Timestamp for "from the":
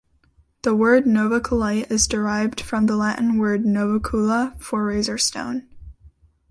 2.59-2.97